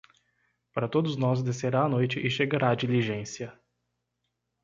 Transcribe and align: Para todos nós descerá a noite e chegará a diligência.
Para 0.73 0.87
todos 0.89 1.15
nós 1.15 1.43
descerá 1.43 1.83
a 1.83 1.87
noite 1.87 2.19
e 2.25 2.27
chegará 2.27 2.71
a 2.71 2.75
diligência. 2.75 3.53